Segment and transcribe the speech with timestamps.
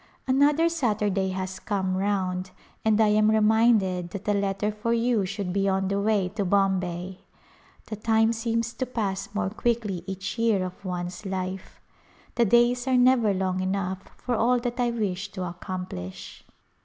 [0.25, 2.49] Another Saturday has come round
[2.83, 6.29] and I am re minded that a letter for you should be on the way
[6.29, 7.19] to Bombay.
[7.85, 11.25] The time seems to pass more quickly each A Glimpse of India year of one's
[11.27, 11.79] life.
[12.33, 16.45] The days are never long enough for all that I wish to accomplish.